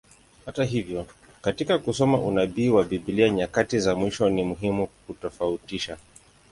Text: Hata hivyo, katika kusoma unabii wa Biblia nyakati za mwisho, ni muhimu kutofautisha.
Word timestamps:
Hata 0.45 0.63
hivyo, 0.65 1.05
katika 1.41 1.79
kusoma 1.79 2.17
unabii 2.19 2.69
wa 2.69 2.83
Biblia 2.83 3.29
nyakati 3.29 3.79
za 3.79 3.95
mwisho, 3.95 4.29
ni 4.29 4.43
muhimu 4.43 4.87
kutofautisha. 4.87 5.97